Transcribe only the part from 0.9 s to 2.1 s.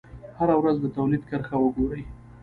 تولید کرښه وګورئ.